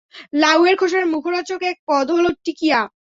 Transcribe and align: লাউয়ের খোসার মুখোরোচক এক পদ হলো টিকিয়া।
লাউয়ের 0.33 0.75
খোসার 0.77 1.05
মুখোরোচক 1.05 1.61
এক 1.63 1.77
পদ 1.87 2.07
হলো 2.11 2.29
টিকিয়া। 2.45 2.79